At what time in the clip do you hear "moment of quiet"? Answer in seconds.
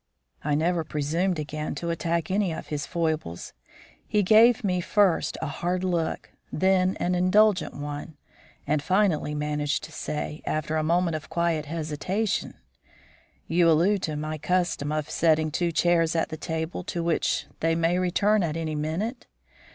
10.83-11.67